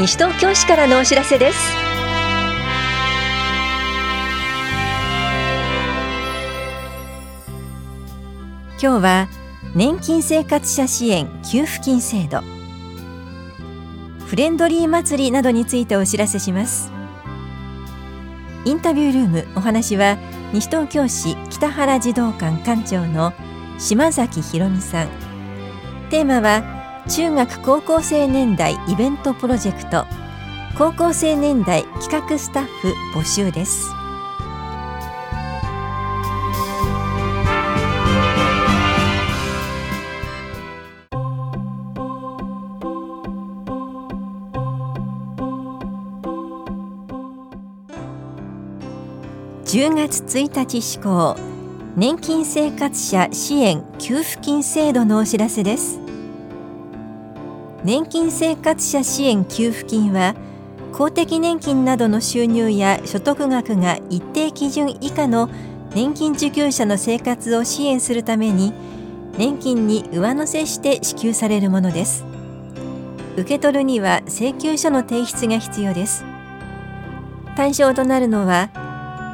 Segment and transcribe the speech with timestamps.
[0.00, 1.58] 西東京市からのお知らせです。
[8.82, 9.28] 今日は
[9.74, 12.40] 年金生活者支援給付金制度。
[14.24, 16.90] フレンドリー祭りなどについてお知らせします。
[18.64, 20.16] インタビュールームお話は
[20.54, 23.34] 西東京市北原児童館館長の
[23.78, 25.08] 島崎ひろみさん。
[26.08, 30.06] テーマは中学高校生年代イベントプロジェクト。
[30.76, 33.90] 高校生年代企画スタッフ募集です。
[49.64, 51.36] 10月1日施行
[51.96, 56.09] 年金生活者支援給付金制度のお知らせです。
[57.84, 60.34] 年金生活者支援給付金は
[60.92, 65.48] 公的年金などの収入や所得額が一定基準以下の
[65.94, 68.72] 年金受給者の生活を支援するために
[69.38, 72.24] 年金に上乗せして支給されるものです
[73.36, 76.24] 受け取るには請求書の提出が必要です。
[77.56, 78.70] 対象となるのは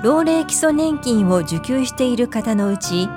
[0.03, 3.09] 老齢基礎年金を受給している方のうち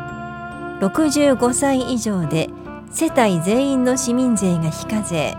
[0.81, 2.49] 65歳以上で
[2.91, 5.35] 世帯全員の市民税が非課税。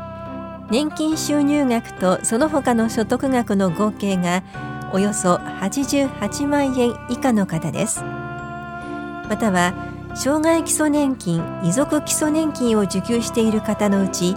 [0.70, 4.44] 年金収入額とその他の所得額の合計が
[4.92, 8.02] およそ88万円以下の方です。
[8.02, 9.74] または
[10.14, 14.36] 障害基礎年金遺族基礎年金を受給している方のうち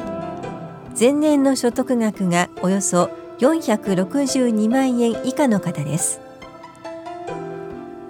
[0.99, 6.19] 前年の所得額がおよそ462万円以下の方です。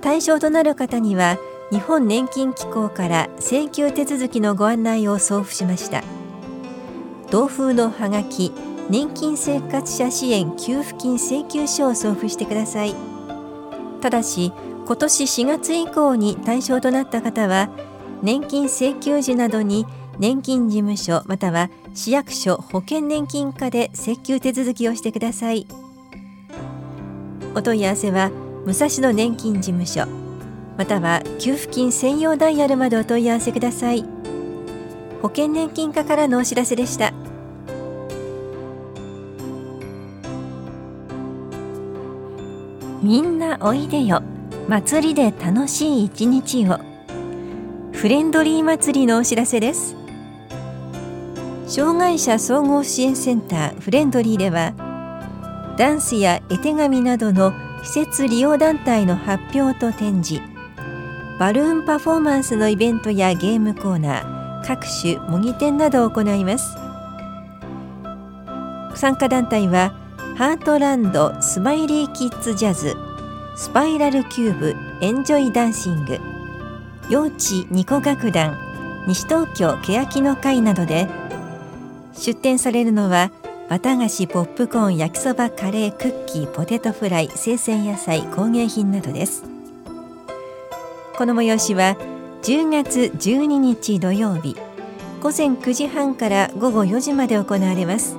[0.02, 1.38] 対象となる方には
[1.74, 6.04] 日本年金機構から請求手続きのご案内を送付しました。
[7.32, 8.54] 同封のハガキ
[8.92, 12.94] 年金生活者支援給付金請求書を送付してください。
[14.02, 14.54] ただし
[14.86, 17.72] 今年4月以降に対象となった方は
[18.22, 19.88] 年金請求時などに
[20.20, 25.66] 年金事務所または市役所保険年金課で請求手続きをしてください。
[27.56, 28.30] お問い合わせは
[28.68, 30.23] 武蔵野年金事務所
[30.78, 34.06] または給付金専用ダイヤルまでお問い合わせください。
[35.22, 37.14] 保険年金課からのお知らせでした。
[43.02, 44.24] みんなおいでよ。
[44.68, 46.80] 祭りで楽しい一日を。
[47.92, 49.96] フレンドリー祭りのお知らせです。
[51.68, 54.74] 障害者総合支援センターフレンドリーでは
[55.78, 57.54] ダンスや絵手紙などの
[57.84, 60.53] 施設利用団体の発表と展示。
[61.40, 66.78] バルーンパフォーマンスのイベントやゲームコーナー各種模擬店などを行います。
[68.96, 69.94] 参加団体は
[70.38, 72.96] ハートランドスマイリーキッズジャズ
[73.56, 76.20] スパイラルキューブエンジョイダンシング
[77.10, 78.58] 幼稚ニコ楽団
[79.08, 81.08] 西東京欅の会などで
[82.14, 83.32] 出展されるのは
[83.70, 89.53] 綿菓子ポップコーン焼きそばカレークッキーポテトフライ生鮮野菜工芸品などです。
[91.16, 91.96] この催しは
[92.42, 94.56] 10月12日土曜日
[95.22, 98.18] 午前9時半から午後4時まで行われます。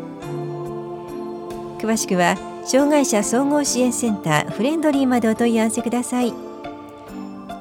[1.79, 6.33] 詳しくは障害者総合支援センターフレンドリーまでお問い合わせください。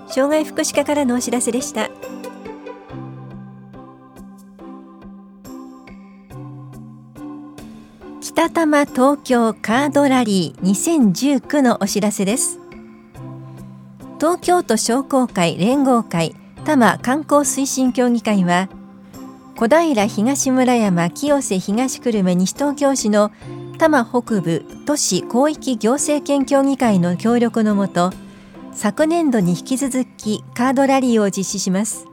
[0.08, 1.90] 障害福祉課からのお知らせでした。
[8.22, 12.63] 北多摩東京カードラリー2019のお知らせです。
[14.24, 18.70] 東京都商工会連合会多摩観光推進協議会は
[19.58, 23.32] 小平東村山清瀬東久留米西東京市の
[23.78, 28.14] 多摩北部都市広域行政権協議会の協力のもと
[28.72, 32.06] 昨年度に引き続きカードラリーを実施します。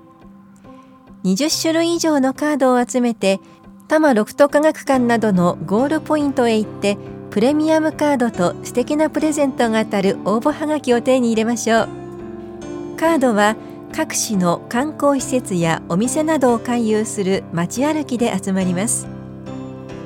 [1.22, 3.38] 20種類以上のカードを集めて
[3.86, 6.98] 多摩六都科学館などのゴールポイントへ行って
[7.30, 11.99] プレミアムカードと素敵なプレゼントが当たる応募はがきを手に入れましょう。
[13.00, 13.56] カードは
[13.94, 19.08] 各市の観光施設やお店などを回遊する街歩きで集まります。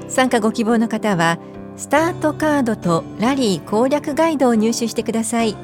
[0.07, 1.41] 参加ご希望の方は
[1.77, 5.57] スタートカードとラリー攻略ガイドを入手してください。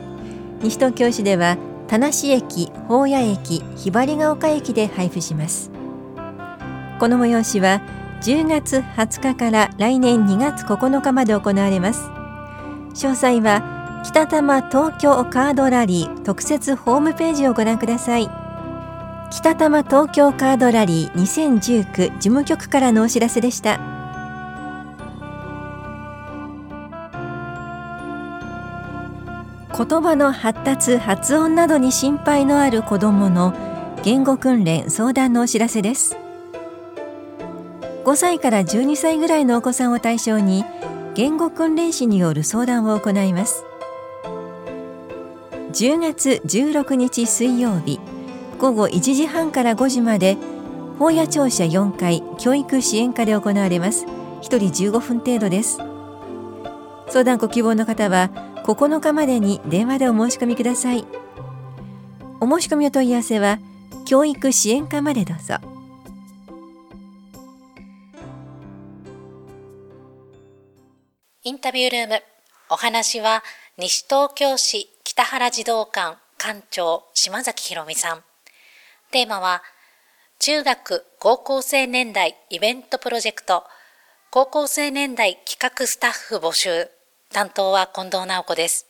[0.61, 1.57] 西東京市では
[1.87, 5.71] 田無駅、宝谷駅、ひばりが丘駅で配布します。
[6.99, 7.81] この催しは
[8.23, 12.11] 10月20日から来年2月9日まで行われます。
[12.93, 18.31] 詳細は北多摩東京カードラリー特設ホームページをご覧ください。
[19.31, 23.79] 北多摩東京カードラリー2019事務局からのお知らせでした。
[29.77, 33.55] 言葉の発達発音などに心配のある子どもの
[34.03, 36.17] 言語訓練相談のお知らせです。
[38.05, 40.65] 5歳から12歳ぐらいのお子さんを対象に
[41.15, 43.65] 言語訓練士による相談を行います。
[45.73, 48.01] 10月16日水曜日
[48.59, 50.37] 午後1時半から5時まで
[50.99, 54.05] 法屋庁舎4階教育支援課で行われます。
[54.05, 55.79] 1人15分程度です。
[57.09, 58.31] 相談ご希望の方は
[58.67, 61.07] 9日までに電話でお申し込みください。
[62.41, 63.59] お申し込みお問い合わせは
[64.05, 65.55] 教育支援課までどうぞ。
[71.45, 72.23] インタビュールーム
[72.69, 73.43] お話は
[73.79, 74.91] 西東京市
[75.21, 78.23] 北原児童館館長島崎ひろみさん
[79.11, 79.63] テーマは
[80.39, 83.65] 中学高校生年代イベントプロジェクト
[84.31, 86.89] 高校生年代企画スタッフ募集
[87.35, 88.87] 担当は近藤直子です。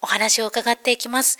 [0.00, 1.36] お話を伺っていきます。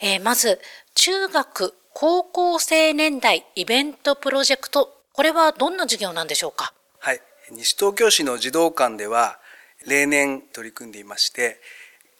[0.00, 0.60] えー、まず、
[0.94, 6.74] 中学、高校生年代イベントプロジェクト、これはどんな授業なんでしょうか？
[6.98, 7.22] はい。
[7.52, 9.40] 西東京市の児童館では、
[9.86, 11.58] 例年取り組んでいまして、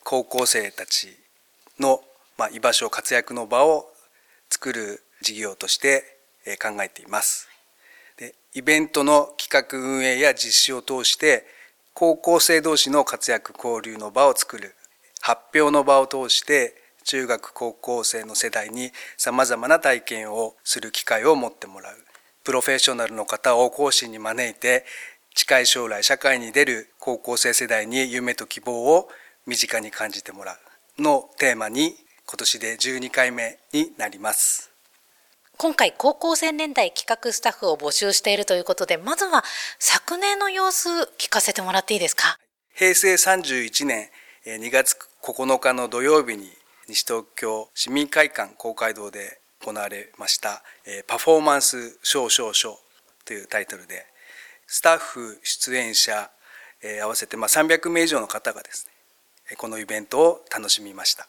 [0.02, 1.14] 高校生たち
[1.78, 2.02] の、
[2.38, 3.86] まあ、居場所、活躍の場を
[4.50, 6.18] 作る事業として
[6.62, 7.48] 考えています。
[8.16, 11.44] でイベントの企画運営や実施を通して
[11.92, 14.74] 高校生同士の活躍交流の場を作る
[15.20, 16.74] 発表の場を通して
[17.04, 21.96] 中学高校生の世代にさまざまな体験をする機会を持ってもらう
[22.42, 24.84] プロフェッショナルの方を講師に招いて
[25.34, 29.08] 近い将来社会に出る高校生世代に夢と希望を
[29.46, 30.58] 身近に感じてもらう
[30.98, 31.94] のテーマに
[32.26, 34.70] 今年で12回目になります。
[35.58, 39.42] 今回高校生年代企画スタッフを募集しているということで、まずは
[39.78, 40.88] 昨年の様子
[41.18, 42.38] 聞かせてもらっていいですか？
[42.74, 44.08] 平成31年
[44.44, 46.50] 2月9日の土曜日に
[46.88, 50.62] 西東京市民会館公会堂で行われました
[51.06, 52.74] パフォーマンスショーショーショー
[53.24, 54.04] というタイトルで
[54.66, 56.30] スタッフ出演者
[57.02, 58.92] 合わせてま300名以上の方がですね
[59.56, 61.28] このイベントを楽しみました。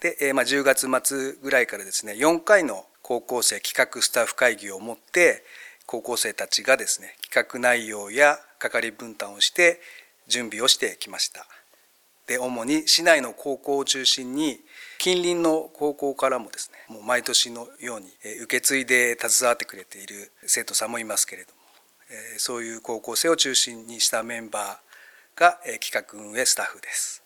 [0.00, 5.42] で、まあ、10月末ぐらいからですね4回の高校生企画スタッフ会議を持って
[5.86, 9.80] 高校生たちがですね企画内容や係分担をして
[10.26, 11.46] 準備をしてきました。
[12.26, 14.58] で主に市内の高校を中心に
[14.98, 18.08] 近隣の高校からもですねもう毎年のように
[18.42, 21.56] 受け継いで携わってくれている生徒さんもいますけれども
[22.38, 27.22] そういう高校生を中心にしたメンバーが企画運営スタッフです。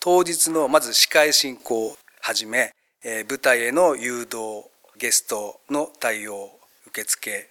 [0.00, 2.74] 当日のまず司会進行をはじめ
[3.04, 4.64] 舞台への誘導
[4.96, 6.50] ゲストの対応
[6.86, 7.48] 受付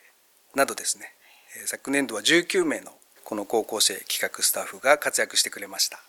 [0.56, 1.14] などですね。
[1.66, 2.92] 昨年度は19名の
[3.24, 6.00] この高校生企画スタッフが活躍してくれました。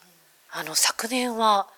[0.51, 1.69] あの昨年は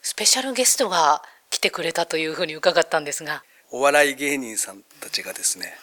[0.00, 3.44] スペシャルゲストが来てくれたというふうに伺ったんですが。
[3.70, 5.74] お笑い芸人さんたちがですね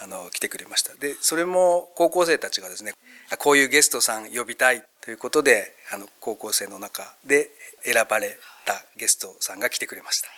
[0.00, 0.94] あの来てくれました。
[0.94, 2.92] でそれも高校生たちがですね
[3.38, 7.50] こういうゲストさん呼びたいということであの高校生の中で
[7.82, 10.28] 選ばれたゲストさんが来てくれました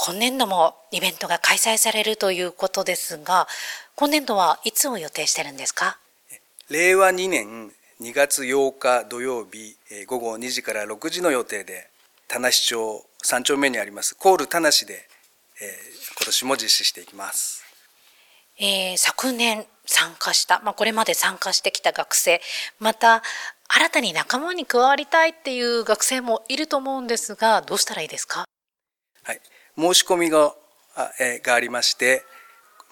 [0.00, 3.48] 今年度もイベントが開催されるということですが、
[3.96, 5.98] 今年度はいつを予定してるんですか？
[6.70, 9.76] 令和2年2月8日土曜日
[10.06, 11.90] 午後2時から6時の予定で、
[12.28, 15.08] 田無町3丁目にありますコール田無で、
[15.60, 17.64] えー、今年も実施していきます。
[18.60, 22.40] えー、昨年参加した、まあ、これまで参加してきた学生、
[22.78, 23.22] また
[23.68, 28.44] 新たに仲間に加わりたいっていう学生もいると思うんですが、どうしたらいいですか？
[29.22, 29.40] はい。
[29.76, 30.54] 申し込みが
[31.20, 32.24] えがありまして、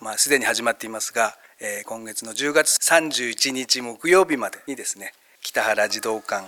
[0.01, 6.47] まあ、すでに始まっていますが、え今月の10月31日木曜日までにですね北原児童館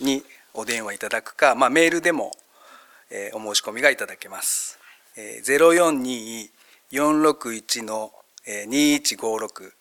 [0.00, 2.32] にお電話いただくか、まあ、メールでも、
[3.10, 4.78] えお申し込みがいただけます。
[5.16, 5.42] え
[6.90, 8.12] 042461の
[8.46, 9.72] 2156、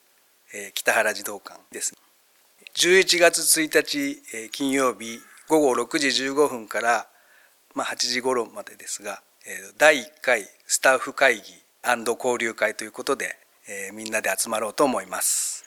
[0.54, 1.98] え北原児童館です、ね。
[2.76, 7.08] 11月1日、え金曜日午後6時15分から、
[7.74, 9.22] まあ、8時頃までですが、
[9.78, 11.44] 第1回スタッフ会議
[11.86, 13.38] 交流会ということで、
[13.70, 15.64] えー、みんなで集まろうと思います。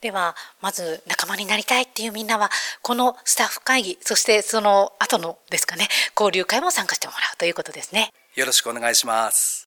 [0.00, 2.50] ではまず仲間になりたいっていうみんなは
[2.82, 8.10] このスタッフ会議そしてその後のですかね交流会も参加してもらうということですね。
[8.34, 9.66] よろしくお願いします。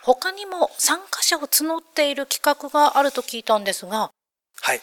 [0.00, 4.10] 他にも参加者を募っている企画があると聞いたんですが。
[4.62, 4.82] はい、えー、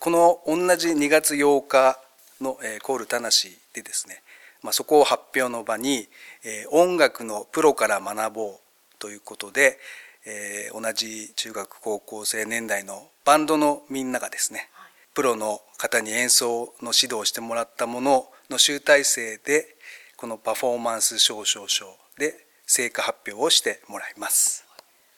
[0.00, 1.98] この同じ2月8日
[2.40, 3.28] の、えー、コール田無
[3.72, 4.22] でですね
[4.62, 6.08] まあ、そこを発表の場に、
[6.44, 8.58] えー、音楽のプロから学ぼう
[8.98, 9.78] ということで、
[10.26, 14.68] えー、同じ中学高校生年代のバンドのみんながですね、
[15.14, 19.76] プロの方に演奏の指導をしてもらったものの集大成で
[20.16, 21.86] このパフォーマンス表彰書
[22.18, 22.34] で
[22.66, 24.64] 成果発表をしてもらいます。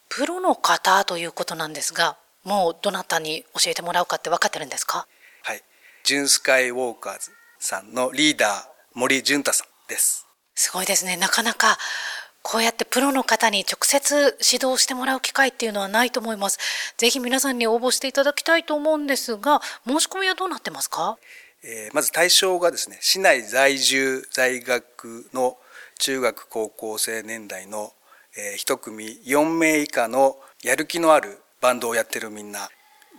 [0.09, 2.16] プロの方ということなんですが
[2.50, 5.07] もうどなたに教えてもらうかって分かってるんですか？
[5.45, 5.62] はい。
[6.02, 7.30] ジュンスカイウォーカーズ
[7.61, 8.50] さんのリーダー
[8.95, 10.26] 森潤太さんです。
[10.57, 11.16] すごいですね。
[11.16, 11.78] なかなか
[12.42, 16.59] こうやってプロの方に直接指導してもらう機会っていうのはないと思います。
[16.97, 21.19] ぜひ皆さんに応募していただきたいと思うんですが、申し込みはどうなってますか？
[21.62, 25.57] えー、まず対象がですね、市内在住在学の
[25.99, 27.92] 中学高校生年代の、
[28.37, 32.71] えー、1組4名以下のやる気のあるバンドをやってるみんな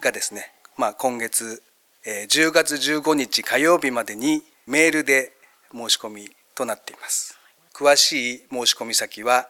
[0.02, 1.62] がですね、まあ、今月、
[2.06, 5.32] えー、10月15日火曜日までにメールで
[5.72, 7.38] 申し込みとなっています。
[7.74, 9.48] 詳しい申し込み先は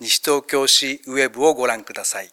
[0.00, 2.30] 西東京市ウェブをご覧ください。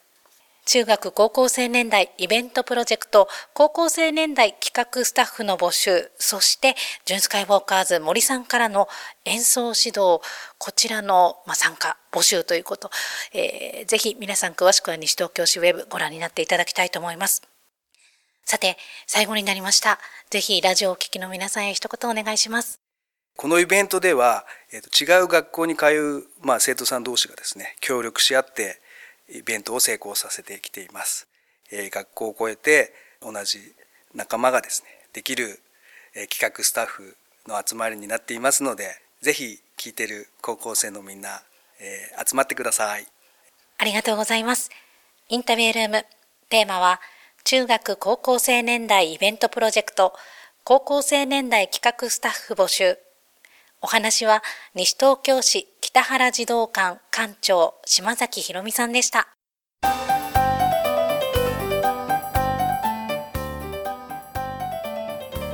[0.71, 8.87] 中学高校生年代イベントプロジェクト高校生年代企画スタッフの募集そしてジュンスカイウォーカーズ森さんからの
[9.25, 10.21] 演奏指導
[10.59, 12.91] こちらの、ま参加募集ということ、
[13.33, 17.41] えー、ぜひ皆さん詳しくは西東京市ウェブご覧になっていただきたいと思います。
[18.45, 19.97] さて最後になりました。
[20.29, 22.79] ぜひラジオをお聞きの皆さんへ一言お願いします。
[23.35, 28.79] このイベントでは、えー、と違う学校に通う、まあ、生徒さん同士がですね協力し合って
[29.31, 31.27] イベントを成功させてきています。
[31.71, 33.59] え、学校を超えて同じ
[34.15, 35.59] 仲間がですねできる、
[36.15, 37.15] え、企画スタッフ
[37.47, 41.41] の集まりになっていますのでぜひ聞いてる高校生のみんな、
[41.79, 43.05] えー、集まってください。
[43.77, 44.69] ありがとうございます。
[45.29, 46.05] インタビュールーム
[46.49, 46.99] テーマは
[47.43, 50.13] 中学高校生年代イベントプロジェクト
[50.63, 52.97] 高校生年代企画スタッフ募集
[53.81, 54.43] お話は
[54.75, 59.27] 西東京市北原児童館館長島崎ひろみさんでした。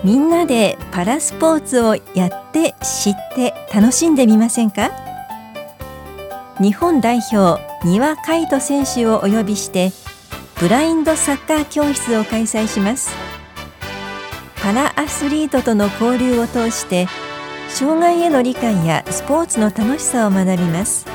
[0.03, 4.91] みんなでパラスポーツをやって知って楽しんでみませんか？
[6.59, 9.93] 日本代表丹羽海斗選手をお呼びして
[10.59, 13.09] ブラインドサッカー教室を開催します
[14.61, 17.07] パラアスリートとの交流を通して
[17.77, 21.05] 障害への理解やスポーツの楽しさを学びます。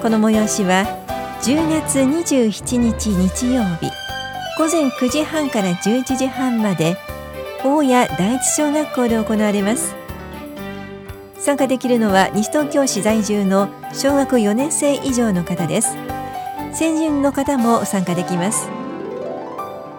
[0.00, 0.84] この催しは
[1.42, 3.90] 10月27日日曜日
[4.56, 6.96] 午前9時半から11時半まで
[7.64, 9.96] 大谷第一小学校で行われます。
[11.36, 15.96] 参加できるのは西東京市在住の小学4年生以上の方です。
[16.72, 18.68] 成人の方も参加できます。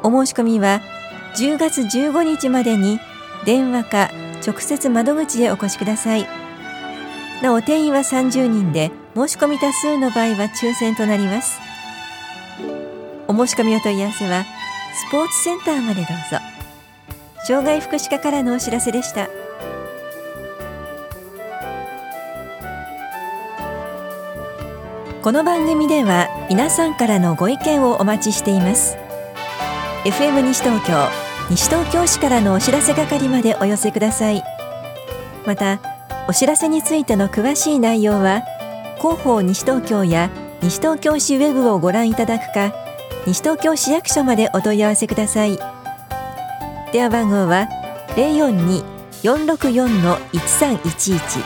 [0.02, 0.80] お申し込みは
[1.36, 3.02] 10月15日までに
[3.44, 4.10] 電話か
[4.46, 6.28] 直接窓口へお越しください。
[7.42, 11.60] なお定員は30人で申し込み多数の場合は抽選となります。
[13.28, 14.44] お申し込みお問い合わせは
[14.94, 16.38] スポーツセンターまでどうぞ。
[17.46, 19.30] 障害福祉課からのお知らせでした。
[25.22, 28.98] この番組では皆さんからのご意見をお待ちしています。
[30.04, 34.44] FM 西東京西東京市からのお知らせ係までお寄せください。
[35.46, 35.80] また
[36.28, 38.42] お知らせについての詳しい内容は
[38.98, 40.30] 広報西東京や
[40.62, 42.74] 西東京市ウェブをご覧いただくか
[43.28, 45.60] 西東京市役所までお問い合わせください。
[46.92, 47.68] 電話番号は
[49.24, 51.44] 042-464-1311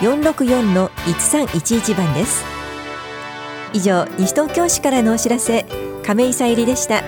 [0.00, 2.44] 042-464-1311番です。
[3.72, 5.66] 以上西東京市からのお知らせ
[6.04, 7.02] 亀井さゆりでした。